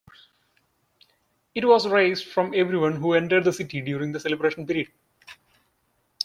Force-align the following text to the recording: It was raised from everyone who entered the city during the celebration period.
It 1.53 1.63
was 1.63 1.87
raised 1.87 2.25
from 2.25 2.55
everyone 2.55 2.93
who 2.93 3.13
entered 3.13 3.43
the 3.43 3.53
city 3.53 3.81
during 3.81 4.11
the 4.13 4.19
celebration 4.19 4.65
period. 4.65 4.91